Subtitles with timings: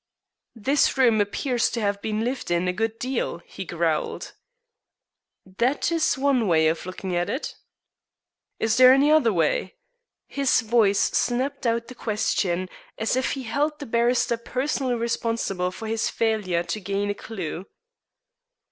[0.55, 4.33] "This room appears to have been lived in a good deal," he growled.
[5.45, 7.53] "That is one way of looking at it."
[8.59, 9.75] "Is there any other way?"
[10.25, 12.67] His voice snapped out the question
[12.97, 17.67] as if he held the barrister personally responsible for his failure to gain a clue.